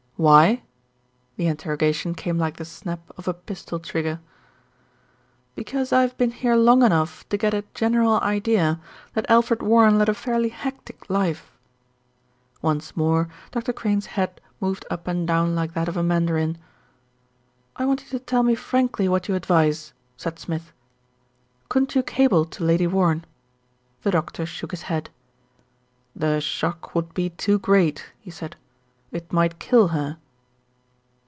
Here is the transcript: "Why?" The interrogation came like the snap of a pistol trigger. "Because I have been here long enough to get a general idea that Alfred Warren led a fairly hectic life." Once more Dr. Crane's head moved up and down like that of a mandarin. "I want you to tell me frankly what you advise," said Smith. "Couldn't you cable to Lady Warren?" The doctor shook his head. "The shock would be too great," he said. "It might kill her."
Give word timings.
"Why?" 0.17 0.61
The 1.35 1.47
interrogation 1.47 2.13
came 2.13 2.37
like 2.37 2.57
the 2.57 2.63
snap 2.63 3.01
of 3.17 3.27
a 3.27 3.33
pistol 3.33 3.79
trigger. 3.79 4.19
"Because 5.55 5.91
I 5.91 6.03
have 6.03 6.15
been 6.15 6.29
here 6.29 6.55
long 6.55 6.83
enough 6.83 7.27
to 7.29 7.37
get 7.39 7.55
a 7.55 7.63
general 7.73 8.19
idea 8.19 8.79
that 9.15 9.25
Alfred 9.31 9.63
Warren 9.63 9.97
led 9.97 10.09
a 10.09 10.13
fairly 10.13 10.49
hectic 10.49 11.09
life." 11.09 11.57
Once 12.61 12.95
more 12.95 13.29
Dr. 13.49 13.73
Crane's 13.73 14.05
head 14.13 14.39
moved 14.59 14.85
up 14.91 15.07
and 15.07 15.25
down 15.27 15.55
like 15.55 15.73
that 15.73 15.87
of 15.89 15.97
a 15.97 16.03
mandarin. 16.03 16.59
"I 17.75 17.85
want 17.85 18.03
you 18.03 18.09
to 18.19 18.23
tell 18.23 18.43
me 18.43 18.53
frankly 18.53 19.09
what 19.09 19.27
you 19.27 19.33
advise," 19.33 19.91
said 20.17 20.37
Smith. 20.37 20.71
"Couldn't 21.67 21.95
you 21.95 22.03
cable 22.03 22.45
to 22.45 22.63
Lady 22.63 22.85
Warren?" 22.85 23.25
The 24.03 24.11
doctor 24.11 24.45
shook 24.45 24.69
his 24.69 24.83
head. 24.83 25.09
"The 26.15 26.39
shock 26.41 26.93
would 26.93 27.11
be 27.15 27.31
too 27.31 27.57
great," 27.57 28.11
he 28.19 28.29
said. 28.29 28.55
"It 29.13 29.33
might 29.33 29.59
kill 29.59 29.89
her." 29.89 30.17